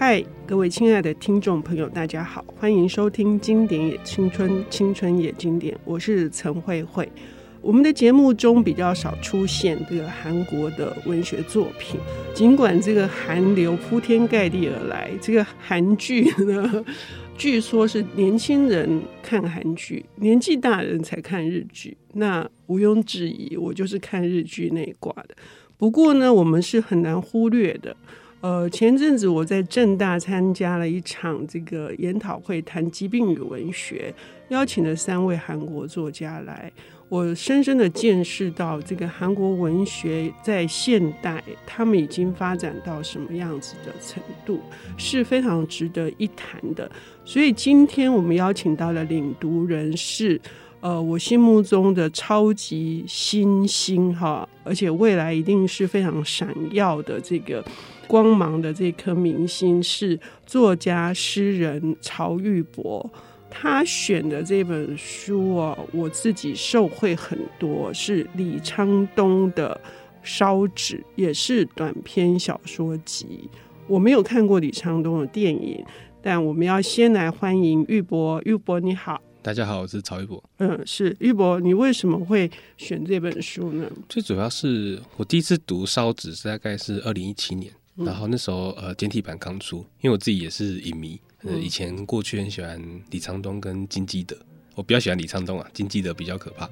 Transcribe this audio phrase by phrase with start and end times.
[0.00, 7.10] 嗨，各位亲爱的听众朋友，大家好，欢迎收听《经典也青春，青春也经典》，我是陈慧慧。
[7.60, 11.98] 我们的节目中比较少出现这个韩国的文学作品，
[12.32, 16.84] 尽管这个韩流铺天盖地而来，这个韩剧呢，
[17.36, 21.96] 据说是年轻人看韩剧，年纪大人才看日剧。
[22.12, 25.34] 那毋庸置疑，我就是看日剧那一挂的。
[25.76, 27.96] 不过呢，我们是很难忽略的。
[28.40, 34.14] 呃，前阵子我在正大参加了一场这个研讨会，谈疾病与文学，
[34.50, 36.70] 邀请了三位韩国作家来。
[37.08, 44.60] 我深深的见识到，这个韩国文学在现代，他们已经发展到什么样子的程度，
[44.96, 46.88] 是非常值得一谈的。
[47.24, 50.40] 所以今天我们邀请到的领读人是，
[50.80, 57.64] 呃，我心目中的超级新星哈，而且未来一定是非常闪耀的这个。
[58.08, 63.08] 光芒的这颗明星是作家诗人曹玉博，
[63.50, 69.78] 他选的这本书哦，我自己受惠很多，是李昌东的
[70.22, 73.48] 《烧纸》，也是短篇小说集。
[73.86, 75.84] 我没有看过李昌东的电影，
[76.22, 78.40] 但我们要先来欢迎玉博。
[78.46, 80.42] 玉博你好，大家好，我是曹玉博。
[80.58, 83.86] 嗯，是玉博，你为什么会选这本书呢？
[84.08, 87.70] 最主要是我第一次读《烧纸》，大概是二零一七年。
[87.98, 94.36] 然后那时候呃简体版刚出，因为我自己也是影迷，呃以前过去很喜欢李沧东跟金基德，
[94.74, 96.68] 我比较喜欢李沧东啊，金基德比较可怕。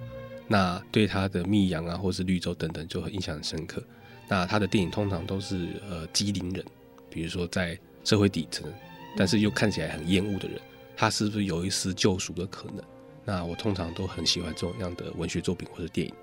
[0.48, 3.82] 那对他的《密阳》啊或是《绿洲》等等就很印象很深刻。
[4.28, 6.64] 那他的电影通常都是呃机灵人，
[7.10, 8.72] 比如说在社会底层，
[9.16, 10.60] 但是又看起来很厌恶的人，
[10.96, 12.84] 他是不是有一丝救赎的可能？
[13.24, 16.14] 那我通常都很喜欢这种样的文学作品或者电影。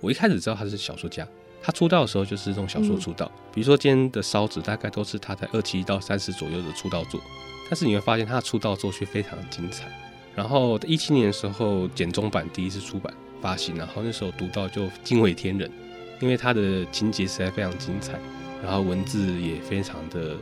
[0.00, 1.26] 我一开始知道他是小说家。
[1.60, 7.20] 他出道的时候就是这种小说出道，比如说今天的烧纸大概都是他在二七到三十左右的出道作，
[7.68, 9.86] 但是你会发现他的出道作却非常的精彩。
[10.34, 13.12] 然后一七年的时候简中版第一次出版
[13.42, 15.70] 发行，然后那时候读到就惊为天人，
[16.20, 18.18] 因为他的情节实在非常精彩，
[18.62, 20.36] 然后文字也非常的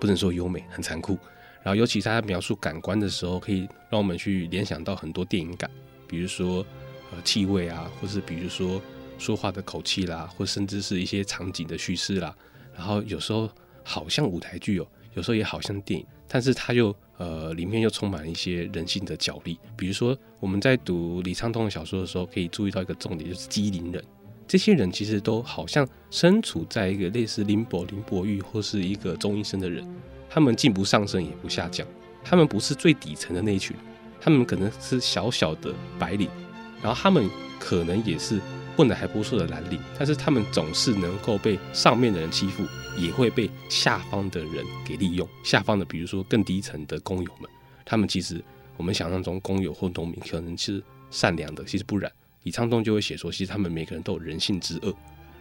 [0.00, 1.18] 不能说优美，很残酷。
[1.62, 5.70] 然后尤其是他描述感官的时候，可以让我们去联想到很多电影感，
[6.08, 6.66] 比如说
[7.12, 8.80] 呃气味啊，或是比如说。
[9.22, 12.34] 说话的口气啦，或甚至是一些场景的叙事啦，
[12.74, 13.48] 然后有时候
[13.84, 19.56] 好像舞台剧哦，有时候也好像电影，但是它又呃里面又充满一些人性的角力。
[19.76, 24.02] 比如说我们在读李沧东的小说的时候，可以注意到一个重点，就是机灵人。
[24.48, 29.86] 这些人其实都好像身处在一个类似林伯、林伯玉或是一个钟医生的人，
[30.28, 31.86] 他们既不上升也不下降，
[32.24, 33.76] 他们不是最底层的那一群，
[34.20, 36.28] 他们可能是小小的白领，
[36.82, 38.40] 然后他们可能也是。
[38.76, 42.64] 混得还不错的蓝领，但是他们总是能够被上面的人欺负，
[42.96, 45.28] 也会被下方的人给利用。
[45.44, 47.50] 下方的，比如说更低层的工友们，
[47.84, 48.42] 他们其实
[48.76, 52.10] 我们想象中工友或农民可能是善良的，其实不然。
[52.44, 54.92] 李昌东就会写说，其实他们每个人都有人性之恶。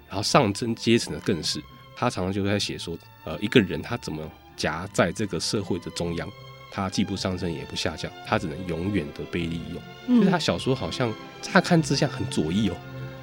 [0.08, 1.60] 然后上层阶层的更是，
[1.96, 6.30] 他常常就在写说，呃，一个人他怎么夹在这个社会的中央，
[6.70, 10.20] 他既不上升也不下降，他只能永远的被利用。
[10.20, 11.12] 就是他小说好像
[11.42, 12.76] 乍看之下很左翼哦。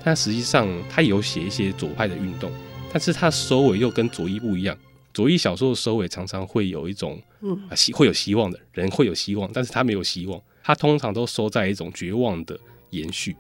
[0.04, 2.50] 但实际上，他有写一些左派的运动，
[2.92, 4.76] 但是他收尾又跟左翼不一样。
[5.12, 7.20] 左翼小说的收尾常常会有一种，
[7.68, 12.58] 啊，希会有希望的人会有希望，但是他没有希望，他通常都收在一种绝望的
[12.90, 13.34] 延续。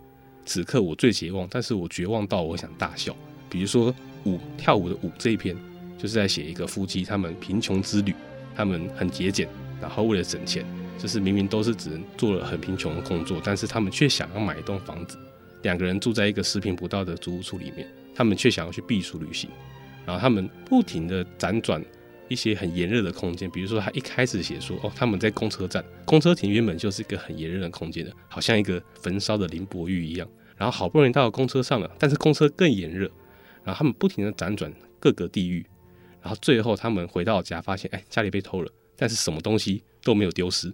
[0.44, 3.14] 此刻我最绝望，但是我绝望到我想大笑。
[3.48, 3.94] 比如说
[4.24, 5.56] 舞跳舞的舞这一篇，
[5.96, 8.14] 就是在写一个夫妻他们贫穷之旅，
[8.56, 9.48] 他们很节俭，
[9.80, 10.66] 然后为了省钱，
[10.98, 15.16] 就是明明都是只能做了很贫穷的工作，但是他们却想要买一栋房子。
[15.62, 19.50] 两个人住在一个十平不到的租屋处里面，他们却想要去避暑旅行，
[20.04, 21.84] 然后他们不停地辗转
[22.28, 33.10] 一些很炎热的空间，比如说他一开始写说，哦，他们在公车站，公车亭原本就是一个很炎热的空间的，好像一个焚烧的林伯玉一样，然后好不容易到了公车上了，但是公车更炎热，
[33.64, 35.64] 然后他们不停地辗转各个地域，
[36.20, 40.72] 然后最后他们回到家，发现哎，家里被偷了，但是什么东西都没有丢失，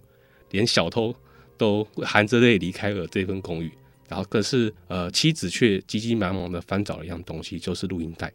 [0.51, 1.15] 连小偷
[1.57, 3.71] 都含着泪离开了这份公寓。
[4.07, 8.31] 然后可是，呃，妻子却急急忙忙的翻找了一样东西，就是录音带。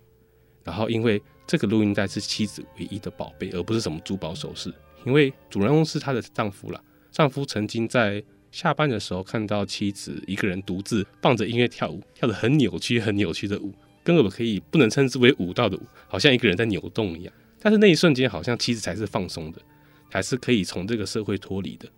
[0.65, 4.73] 然后因为这个录音带是妻子唯一的宝贝，而不是什么珠宝首饰。
[5.07, 6.83] 因为主人公是她的丈夫啦，
[7.13, 13.73] 丈夫曾经在下班的时候看到妻子一个人独自放着音乐跳舞，跳得很扭曲、很扭曲的舞，
[14.03, 17.33] 根本可以不能称之为舞蹈的舞，好像一个人在扭动一样。
[17.61, 19.63] 但是那一瞬间，好像妻子才是放松的，
[20.11, 21.89] 还是可以从这个社会脱离的。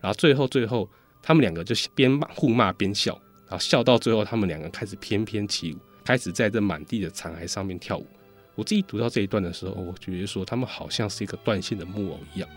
[0.00, 0.88] 然后最后，最后。
[1.26, 8.06] 他们两个就边骂互骂边笑，然后笑到最后，他们两个开始翩翩起舞，开始在这满地的残骸上面跳舞。
[8.54, 12.48] 我自己读到这一段的时候，我觉得说他们好像是一个断线的木偶一样，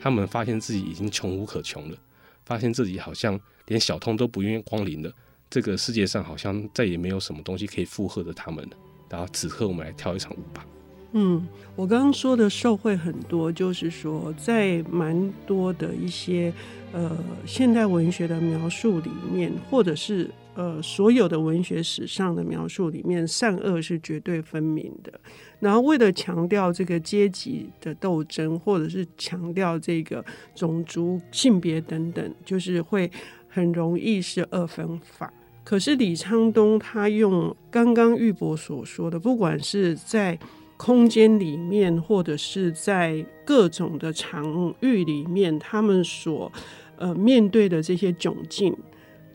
[0.00, 1.98] 他们发现自己已经穷无可穷了，
[2.46, 5.12] 发现自己好像连小偷都不愿意光临了，
[5.50, 8.76] 这个世界上好像再也没有什么东西可以附和着他们了。
[9.10, 10.64] 然后此刻我们来跳一场舞吧。
[11.18, 16.52] 嗯，我刚刚说的受惠很多，就是说在蛮多的一些
[16.92, 17.16] 呃
[17.46, 25.10] 现代文学的描述里面，或者是呃所有的文学史上的描述里面，善恶是绝对分明的。
[25.58, 30.22] 然后为了强调这个阶级的斗争，或者是强调这个
[30.54, 33.10] 种族、性别等等，就是会
[33.48, 35.32] 很容易是二分法。
[35.64, 40.38] 可是李昌东他用刚刚玉博所说的，不管是在
[40.76, 46.52] 空间里面，或者是在各种的场域里面，他们所
[46.96, 48.76] 呃面对的这些窘境，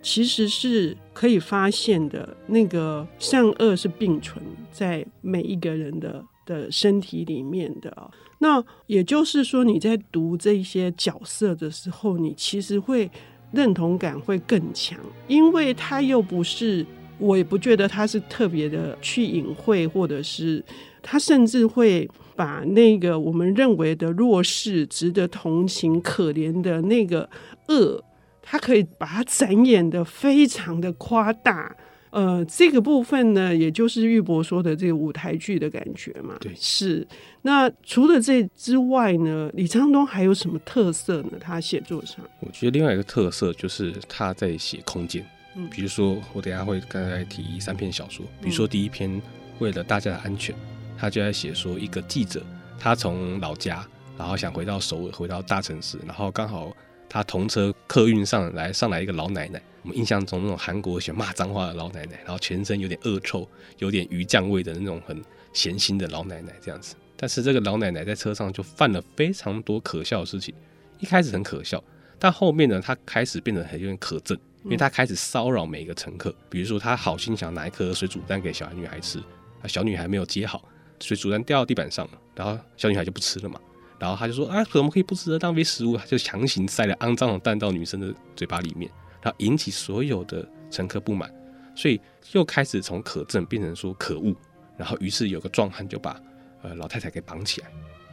[0.01, 2.38] 其实是可以发现的。
[2.47, 8.11] 那个善恶是并存在每一个人的的身体里面的。
[8.39, 13.09] 那也就是说，你在读这些角色的时候，你其实会
[13.51, 14.97] 认同感会更强，
[15.27, 16.85] 因为他又不是，
[17.21, 20.62] 我也不觉得他是特别的去隐晦，或者是。
[21.03, 27.27] 他甚至会把那个我们认为的弱势、值得同情、可怜的那个
[27.69, 28.03] 恶，
[28.39, 31.75] 他可以把它展演的非常的夸大。
[32.12, 36.35] 呃，这个部分呢，也就是玉博说的这个舞台剧的感觉嘛。
[36.39, 37.07] 对，是。
[37.41, 41.31] 那除了这之外呢，李沧东还有什么特色呢？
[41.39, 45.25] 他写作上，我觉得另外一个特色就是他在写空间。
[45.56, 49.21] 嗯，比如说我等下会刚才提三篇小说，比如说第一篇
[49.59, 50.56] 为了大家的安全。
[50.98, 52.45] 他就在写说，一个记者，
[52.77, 53.83] 他从老家，
[54.19, 56.71] 然后想回到首尔，回到大城市，然后刚好
[57.09, 63.50] 他同车客运上来上来一个老奶奶，我们印象中那种韩国喜欢骂脏话的老奶奶，然后全身有点恶臭，
[63.80, 65.19] 有点鱼酱味的那种很
[65.53, 66.94] 咸腥的老奶奶这样子。
[67.18, 70.53] 但是这个老奶奶在车上就犯了非常多可笑的事情，
[71.00, 71.83] 一开始很可笑，
[72.19, 79.19] 但后面呢，她开始变得很有点可憎，因为他开始骚扰每一个乘客，比如说他好心想拿一颗水煮蛋给小女孩吃，
[79.61, 80.63] 啊，小女孩没有接好。
[80.99, 83.59] 水煮蛋掉到地板上了，然后小女孩就不吃了嘛，
[83.97, 91.33] 然后他就说啊，怎么可以不吃的，浪费食物，他就强行塞了肮脏的蛋到女生的嘴巴里面，然后引起所有的乘客不满，
[91.75, 91.99] 所以
[92.33, 94.35] 又开始从可憎变成说可恶，
[94.77, 96.21] 然后于是有个壮汉就把
[96.61, 97.67] 呃老太太给绑起来，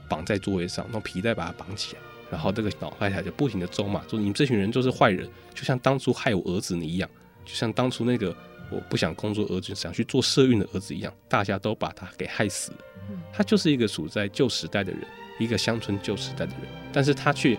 [0.08, 7.08] 绑在座位上，用皮带把她绑起来，然后这个老太太就不停的咒骂，说你们这群人就是坏人，就像当初害我儿子你一样，
[7.44, 8.34] 就像当初那个。
[8.70, 12.78] 我不想工作，儿子想去做社运的儿子一样，大家都把他给害死了。
[13.32, 15.00] 他就是一个处在旧时代的人，
[15.38, 17.58] 一个乡村旧时代的人，但是他却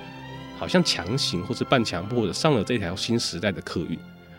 [0.56, 3.98] 好像强行或是半强迫的上了这条新时代的客运，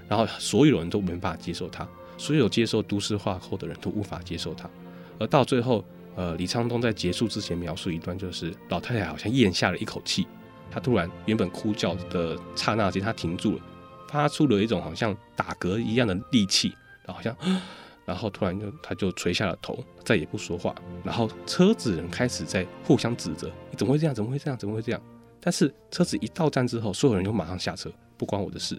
[0.08, 1.84] 然后所有人都没办法接受他，
[2.16, 4.70] 所有接受都市化后的人都无法接受他，
[5.18, 5.84] 而到最后，
[6.16, 10.26] 呃，李沧东在结束之前描述一段，就是老太太好像咽下了一口气，
[10.70, 13.62] 她突然原本哭叫的刹那间，她停住了。
[14.08, 16.74] 发出了一种好像打嗝一样的力气，
[17.04, 17.36] 然后好像，
[18.04, 20.74] 然后突然就她就垂下了头，再也不说话。
[21.04, 24.12] 然后车子人开始在互相指责：“你怎么会这样？
[24.12, 24.58] 怎么会这样？
[24.58, 25.00] 怎么会这样？”
[25.40, 28.76] 但是车子一到站之后，所有人就马上下车，不关我的事。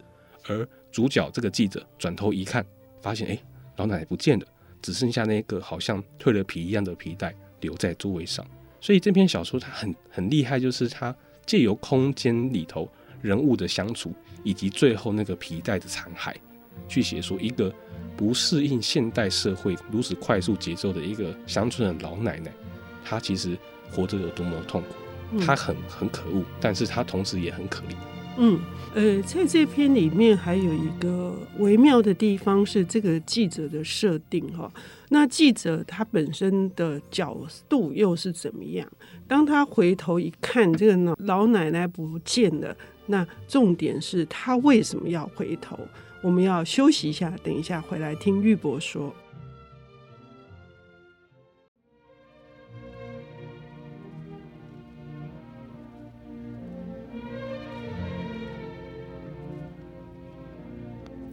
[0.50, 2.66] 而主角这个记者转头一看，
[3.00, 3.40] 发现哎，
[3.78, 4.46] 老奶奶不见了，
[4.82, 8.46] 只剩下那个好像蜕了皮一样的皮带留在座位上。
[8.80, 11.16] 所以这篇小说它很很厉害，就是它
[11.46, 12.90] 借由空间里头
[13.22, 14.14] 人物的相处。
[14.44, 16.34] 以及最后那个皮带的残骸，
[16.88, 17.72] 去写说一个
[18.18, 22.52] 不适应现代社会如此快速节奏的一个乡村的老奶奶，
[23.06, 23.56] 她其实
[23.92, 27.96] 活着有多么痛苦，她很很可恶，但是她同时也很可怜。
[28.44, 28.60] 嗯，
[28.96, 34.72] 呃，在这篇里面还有一个微妙的地方是这个记者的设定哈。
[35.10, 37.38] 那记者他本身的角
[37.70, 38.88] 度又是怎么样？
[39.28, 42.76] 当他回头一看，这个老老奶奶不见了。
[43.06, 45.78] 那重点是他为什么要回头？
[46.24, 49.14] 我们要休息一下，等一下回来听玉博说。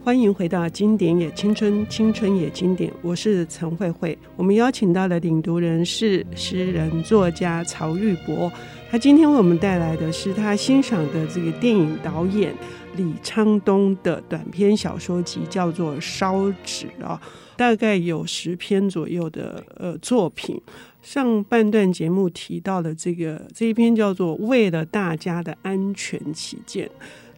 [0.01, 4.17] 欢迎回到《经典也青春，青春也经典》，我是陈慧慧。
[4.37, 8.51] 我们邀请到的领读人是诗人作家曹玉博。
[8.89, 12.55] 他今天为我们带来的是他欣赏的这个电影导演
[12.95, 17.21] 李沧东的短篇小说集，叫做《烧纸》啊，
[17.57, 20.59] 大概有十篇左右的呃作品。
[21.01, 26.87] 上半段节目提到的这个这一篇叫做《为了大家的安全起见》，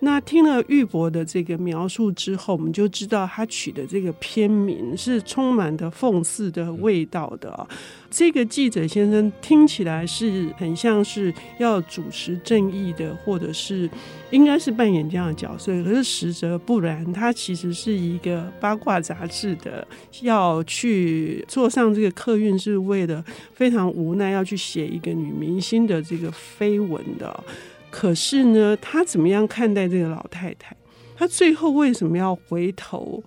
[0.04, 7.68] 那听了玉博的这个描述之后，我们就知道他取的这个片名是充满的讽刺的味道的。
[8.10, 13.88] 这个记者先生听起来是很像是要主持正义的，或者是
[14.32, 19.88] 应该是扮演这样的角色，可是实则不然，他其实是一个八卦杂志的，
[20.24, 27.44] 要去坐上这个客运是为了非常无奈要去写一个女明星的这个绯闻的。
[27.92, 30.76] 可是呢，他怎么样看待这个老太太？
[31.16, 33.22] 他最后为什么要回头？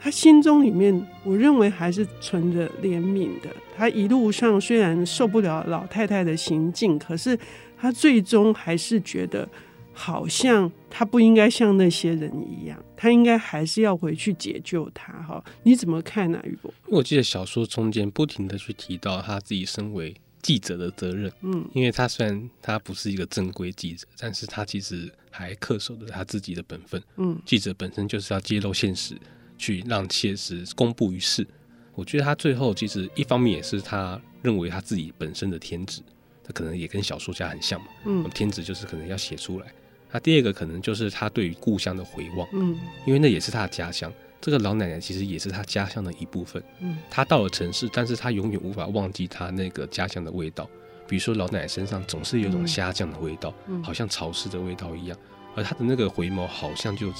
[0.00, 3.48] 他心中里面，我认为还是存着怜悯的。
[3.76, 7.38] 他一路上虽然受不了老太太的行径，可是
[7.76, 9.48] 他最终还是觉得，
[9.92, 15.12] 好像他不应该像那些人一样，他应该还是要回去解救她。
[15.22, 16.72] 哈，你怎么看呢、啊，驭博？
[16.86, 20.14] 我记得小说中间不停的去提到他自己身为。
[20.42, 29.16] 记者的责任，嗯，因为他虽然他不是一个正规记者，但是他其实还恪守着他自己的本分，嗯，记者本身就是要揭露现实，
[29.56, 31.46] 去让切实公布于世。
[31.94, 36.00] 我觉得他最后其实一方面也是他认为他自己本身的天职，
[36.44, 39.66] 他可能也跟小说家很像嘛，嗯，天职就是可能要写出来。
[40.10, 44.12] 那第二个可能就是他对于故乡的回望，嗯，因为那也是他的家乡。
[44.40, 46.62] 这个老奶奶其实也是她家乡的一部分。
[46.80, 50.68] 嗯，她到了城市，但是她永远无法忘记她那个家乡的味道。
[51.06, 55.18] 比如说，老奶奶身上总是有种虾酱的味道，嗯，好像潮湿的味道一样。
[55.56, 57.10] 而她的那个回眸，好像就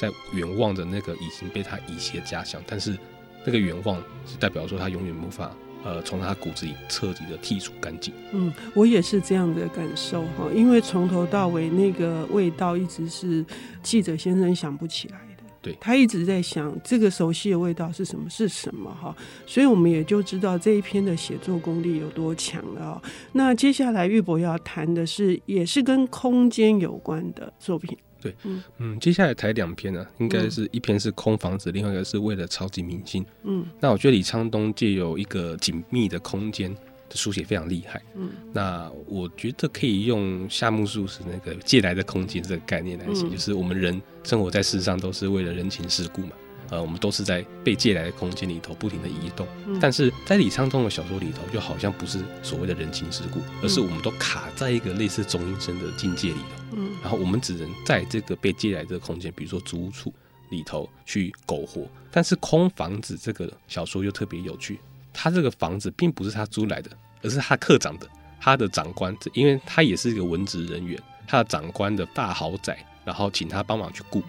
[0.00, 2.60] 在远望着那个已经被她遗弃的家乡。
[2.66, 2.98] 但是
[3.44, 5.54] 那个远望是代表说她永远无法
[5.84, 8.12] 呃从他骨子里彻底的剔除干净。
[8.32, 13.44] 嗯，我也是这样的感受哈，因为从头到尾那个味道一直是
[13.82, 15.20] 记者先生想不起来。
[15.64, 18.28] 对，他一直在想这个熟悉的味道是什么？
[18.28, 18.94] 是什么？
[18.94, 19.16] 哈，
[19.46, 23.02] 所以我们也就知道这一篇的写作功力有多强了哦。
[23.32, 27.96] 那接下来玉博要谈的是，也是跟空间有关的作品。
[28.20, 33.24] 对，嗯嗯，接下来谈两篇呢，啊，应该是一篇是空房子，嗯，另外一个是为了超级明星。
[33.44, 36.76] 嗯，那我觉得李昌东借有一个紧密的空间。
[37.12, 46.32] 书写非常厉害，嗯，那我觉得可以用夏目漱石那个借来的空间这个概念来写，嗯，就是我们人生活在世上都是为了人情世故嘛，
[46.70, 60.12] 呃，我们都是在被借来的空间里头不停的移动，嗯，但是在李沧东的小说里头，就好像不是所谓的人情世故，而是我们都卡在一个类似中阴身的境界里头，嗯，然后我们只能在这个被借来的空间，比如说租屋处
[60.50, 64.78] 里头去苟活，但是空房子这个小说又特别有趣，
[65.14, 66.90] 他这个房子并不是他租来的。
[67.22, 68.06] 而是他课长的，
[68.38, 74.22] 他的长官，因为他也是一个文职人员，他的长官的大豪宅，然后请他帮忙去顾，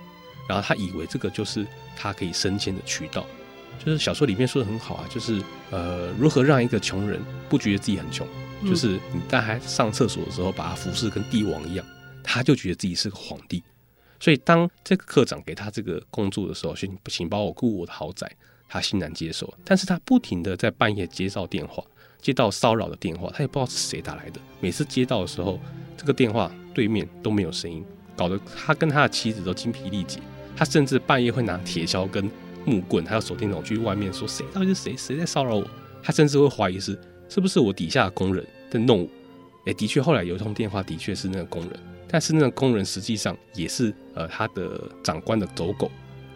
[0.48, 3.26] 然后他以为这个就是他可以升迁的渠道，
[3.84, 8.26] 就是小说里面说的很好啊，就是呃，如何让一个穷人不觉得自己很穷，
[8.64, 11.86] 就是你在他上厕所的时候把他服侍跟帝王一样，
[12.24, 13.62] 他就觉得自己是个皇帝，
[14.22, 18.32] 所以当这个课长给他这个工作的时候，请请帮我雇我的豪宅，
[18.68, 21.84] 他欣然接受，但是他不停的在半夜接到电话。
[22.22, 24.42] 接到骚扰的电话，他也不知道是谁打来的。
[24.60, 25.60] 每次接到的时候，
[25.96, 30.20] 这个电话对面都没有声音，搞得他跟他的妻子都精疲力竭。
[30.56, 32.28] 他甚至半夜会拿铁锹跟
[32.66, 34.98] 木棍，还有手电筒去外面说：“谁到底是谁？
[34.98, 35.68] 谁在骚扰我？”
[36.02, 39.10] 他甚至会怀疑是是不是我底下的工人在弄我。
[39.68, 45.92] 哎，的确，后来有一通电话的确是那个工人，但是那个工人实际上也是呃他的长官的走狗。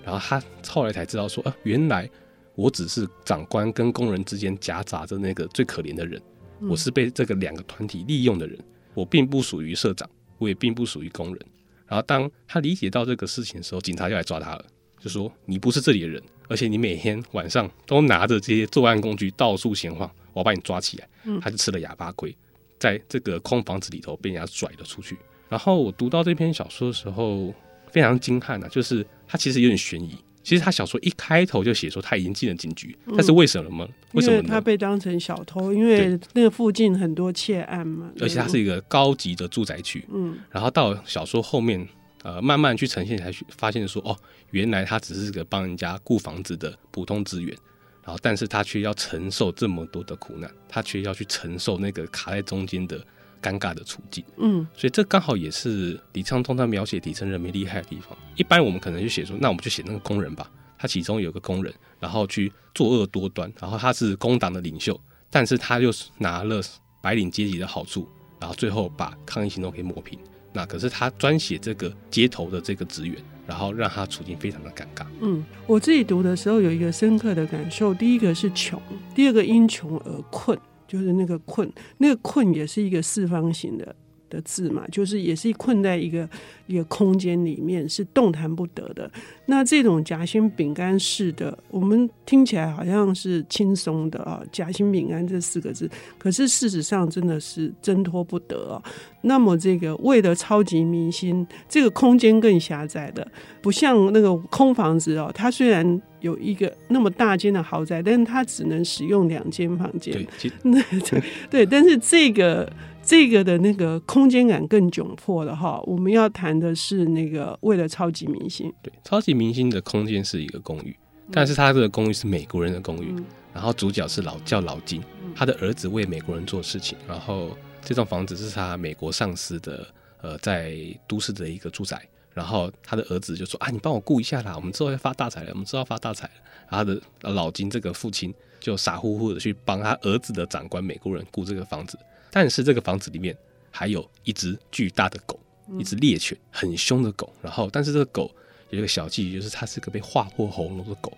[0.09, 2.09] 然后他后来才知道说，啊，原来。
[2.55, 6.21] 我只是长官跟工人之间夹杂着那个最可怜的人，
[6.59, 8.59] 我是被这个两个团体利用的人，
[8.93, 11.45] 我并不属于社长，我也并不属于工人。
[11.87, 14.65] 然后当他理解到这个事情的时候，警察就来抓他了，
[14.99, 21.07] 就说你不是这里的人，而且你每天晚上都拿着这些作案工具到处闲晃，我要把你抓起来。
[21.39, 22.35] 他就吃了哑巴亏，
[22.77, 25.17] 在这个空房子里头被人家甩了出去。
[25.47, 27.53] 然后我读到这篇小说的时候，
[27.91, 30.17] 非常惊撼啊，就是他其实有点悬疑。
[30.41, 33.85] 其实他小说一开头就写说他已经进了警局，但是为什么？
[33.85, 35.71] 呢、为什么他被当成小偷？
[35.73, 38.09] 因为那个附近很多窃案嘛。
[38.19, 40.03] 而且它是一个高级的住宅区。
[40.11, 40.37] 嗯。
[40.49, 41.87] 然后到小说后面，
[42.23, 44.17] 呃，慢慢去呈现，才发现说，哦，
[44.51, 47.55] 原来他只是个帮人家顾房子的普通职员。
[48.03, 52.99] 然后，但是他却要承受这么多的苦难，他却要去承受那个卡在中间的。
[53.41, 58.17] 尴尬的处境，嗯，所以这刚好也是李昌通他描写底层人民厉害的地方。
[58.35, 66.61] 一般我们可能就写说，那我们就写那个工人吧，他其中有个工人，然后去作恶多端，然后他是工党的领袖，但是他又是拿了
[67.01, 68.07] 白领阶级的好处，
[68.39, 70.19] 然后最后把抗议行动给抹平。
[70.51, 73.15] 那可是他专写这个街头的这个职员，
[73.45, 75.05] 然后让他处境非常的尴尬。
[75.21, 78.81] 嗯，我自己读的时候有一个深刻的感受，第一个是穷，
[79.13, 80.59] 第二个因穷而困。
[80.89, 83.95] 就是那个困，那个困也是一个四方形的
[84.29, 86.27] 的字嘛，就是也是困在一个
[86.67, 89.09] 一个空间里面是动弹不得的。
[89.47, 98.83] 那这种夹心饼干式的，我们听起来好像是轻松的啊，夹心饼干这四个字，可是事实上真的是挣脱不得啊。
[99.21, 103.27] 那么这个为了超级明星，这个空间更狭窄的，
[103.61, 110.13] 不像那个空房子哦，它虽然有一个那么大间的豪宅，但是它只能使用两间房间。
[110.39, 112.71] 对， 对，但是这个。
[113.09, 115.81] 这个的那个空间感更窘迫了哈。
[115.87, 120.95] 我们要谈的是那个为了超级明星，对，超级明星的空间是一个公寓，
[121.31, 125.01] 但是他这个公寓是美国人的公寓，嗯、然后主角是老叫老金，
[125.33, 129.87] 他的儿子为美国人做事情，然后这栋房子是他美国上司的
[130.21, 131.99] 呃在都市的一个住宅，
[132.31, 136.33] 然后他的儿子就说啊，你帮我顾一下啦，我们之后要发大财了，我们之后要发大财了，
[136.69, 141.97] 然后他的老金这个父亲就傻乎乎的去帮他儿子的长官美国人顾这个房子。
[142.31, 143.35] 但是这个房子里面
[143.71, 145.39] 还有一只巨大的狗，
[145.77, 147.33] 一只猎犬，很凶的狗。
[147.41, 148.31] 然后，但是这个狗
[148.69, 151.17] 有一个小技巧，就是它是个被划破喉咙的狗，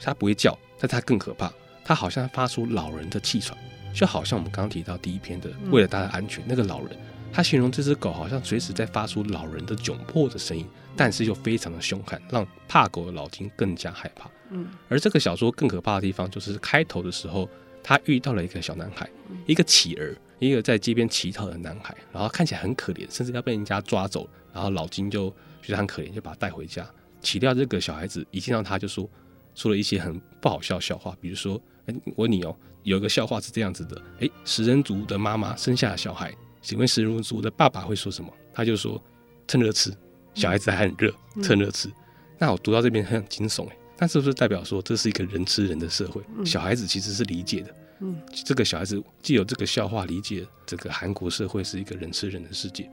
[0.00, 1.52] 它不会叫，但它更可怕，
[1.84, 3.56] 它好像发出老人的气喘，
[3.94, 6.96] 就好像我们刚刚提到第一篇的，为了它的安全，那个老人，
[7.32, 14.30] 他形容这只狗好像随时在发出老人的窘迫的声音，但是又非常的凶悍，让怕狗的老金更加害怕。
[14.50, 17.48] 嗯，而这个小说更可怕的地方就是开头的时候，
[17.82, 19.08] 他遇到了一个小男孩，
[19.46, 20.16] 一个乞儿。
[20.38, 24.28] 一个在街边乞讨的男孩，然后看起来很可怜，甚至要被人家抓走。
[24.52, 25.28] 然后老金就
[25.60, 26.88] 觉得很可怜，就把他带回家。
[27.20, 29.08] 乞掉这个小孩子一见到他就说，
[29.54, 39.02] 说了一些很不好笑的笑话，比如说：“哎，我问你哦，有一个笑话是这样子的，哎，食人族的妈妈生下了小孩，请问食人族的爸爸会说什么？”他就说
[39.46, 39.92] ：“趁热吃。”
[40.34, 41.12] 小孩子还很热，
[41.42, 41.90] 趁热吃。
[42.38, 46.22] 那我读到这边很惊悚哎，那是不是代表说这是一个人吃人的社会？
[46.44, 47.74] 小孩子其实是理解的。
[48.00, 52.90] 嗯，这个小孩子既有这个笑话理解这个韩国社会是一个人吃人的世界，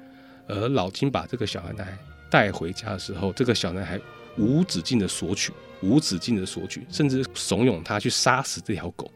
[0.48, 1.98] 而老金把这个小男孩
[2.32, 4.00] 带回家的时候，这个小男孩
[4.38, 9.12] 无止境的索取，无止境的索取，甚至怂恿他去杀死这条狗，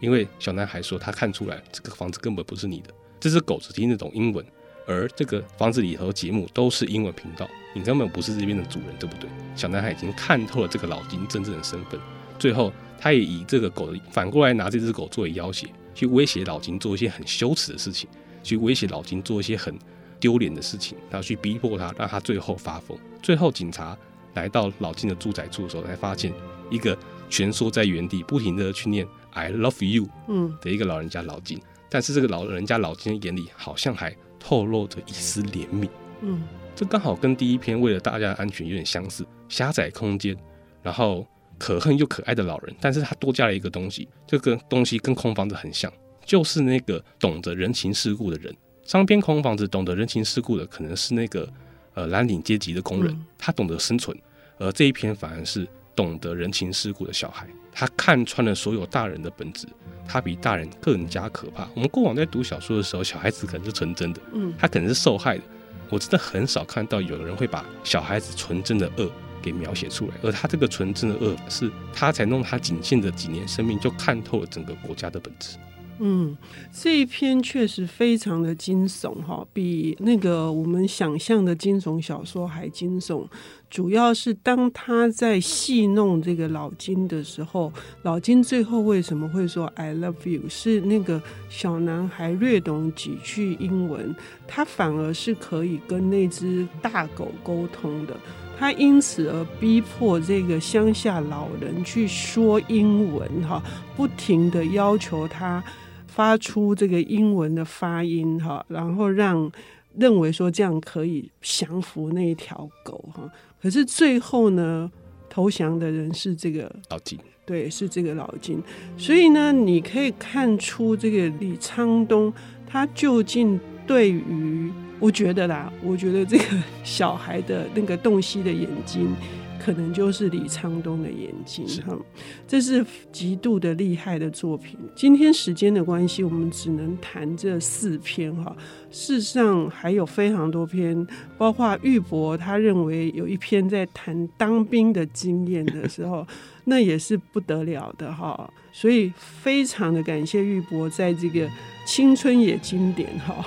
[0.00, 4.44] 因为小男孩说他看出来这个房子根本不是你的，这只狗只听得懂英文，
[4.86, 9.30] 而这个房子里头节目都是英文频道，你根本不是这边的主人，对不对？
[9.56, 11.98] 小男孩已经看透了这个老金真正的身份，
[12.38, 12.70] 最后。
[13.02, 18.08] 他也以这个狗反过来拿这只狗作为要挟，去威胁老金做一些很羞耻的事情，
[18.44, 19.76] 去威胁老金做一些很
[20.20, 22.96] 丢脸的事情，然后去逼迫他，让他最后发疯。
[23.20, 23.98] 最后警察
[24.34, 26.32] 来到老金的住宅处的时候，才发现
[26.70, 26.96] 一个
[27.28, 31.60] 蜷缩在原地，不停的去念 “I love you” 嗯的一个老人家老金。
[31.90, 35.88] 但是这个老人家老金的眼里好像还透露着一丝怜悯。
[36.20, 36.44] 嗯，
[36.76, 40.36] 这刚好跟第一篇为了大家的安全有点相似，狭窄空间，
[40.84, 41.26] 然后。
[41.62, 45.92] 可恨又可爱的老人，但是他多加了一个东西，这个东西跟空房子很像，
[46.24, 48.52] 就是那个懂得人情世故的人。
[48.84, 51.48] 上边空房子懂得人情世故的可能是那个
[51.94, 54.12] 呃蓝领阶级的工人，他懂得生存；
[54.58, 59.68] 而这一篇反而是懂得人情世故的小孩，他看穿了所有大人的本质，
[60.08, 61.68] 他比大人更加可怕。
[61.76, 65.44] 我们过往在读小说的时候，小孩子可能是纯真的，嗯，他可能是受害的。
[65.90, 69.08] 我真的很少看到有人会把小孩子纯真的恶。
[69.42, 75.58] 给描写出来，而他这个纯真的恶，是他才弄他仅限的几年生命就看透了整个国家的本质。
[76.04, 76.36] 嗯，
[76.72, 83.24] 这一篇确实非常的惊悚哈，比那个我们想象的惊悚小说还惊悚。
[83.70, 90.48] 主要是当他在戏弄这个老金的时候，老金最后为什么会说 “I love you”？
[90.48, 94.14] 是那个小男孩略懂几句英文，
[94.48, 98.16] 他反而是可以跟那只大狗沟通的。
[98.62, 103.60] 他因此而逼迫这个乡下老人去说英文，哈，
[103.96, 105.60] 不停的要求他
[106.06, 109.50] 发出这个英文的发音，哈，然后让
[109.98, 113.28] 认为说这样可以降服那一条狗，哈。
[113.60, 114.88] 可是最后呢，
[115.28, 118.62] 投降的人是这个老金，对，是这个老金。
[118.96, 122.32] 所以呢，你可以看出这个李昌东
[122.64, 124.70] 他究竟对于。
[125.02, 126.44] 我觉得啦，我觉得这个
[126.84, 129.12] 小孩的那个洞悉的眼睛，
[129.58, 131.98] 可能就是李沧东的眼睛哈。
[132.46, 134.78] 这是极度的厉害的作品。
[134.94, 138.54] 今天时间的关系，我们只能谈这四篇哈。
[138.92, 141.04] 事实上还有非常多篇，
[141.36, 146.24] 包括玉博他认为有一篇在谈当兵的经验的时候，
[146.66, 148.48] 那也是不得了的哈。
[148.70, 151.50] 所以非常的感谢玉博在这个
[151.84, 153.44] 青春也经典哈。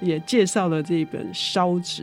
[0.00, 2.02] 也介绍了这本《烧纸》，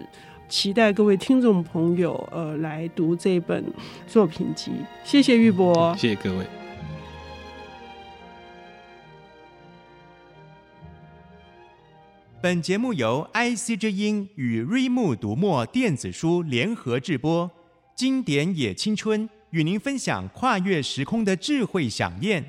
[0.49, 3.63] 期待各位听众朋友呃来读这本
[4.07, 4.71] 作品集。
[5.03, 6.45] 谢谢玉博，谢谢各位。
[12.41, 17.49] 本节目由 IC 之音与瑞木读墨电子书联合制播，
[17.95, 22.43] 经典也青春与您分享跨越时空的智慧饗宴。